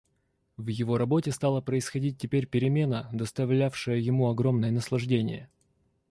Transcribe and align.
В 0.57 0.67
его 0.69 0.97
работе 0.97 1.29
стала 1.31 1.61
происходить 1.61 2.17
теперь 2.17 2.47
перемена, 2.47 3.07
доставлявшая 3.13 3.97
ему 3.97 4.31
огромное 4.31 4.71
наслаждение. 4.71 5.47